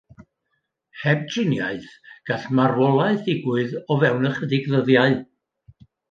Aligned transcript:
Heb 1.01 1.19
driniaeth 1.33 1.91
gall 2.29 2.47
marwolaeth 2.59 3.21
ddigwydd 3.27 3.75
o 3.81 3.97
fewn 4.05 4.29
ychydig 4.31 4.65
ddyddiau. 4.71 5.21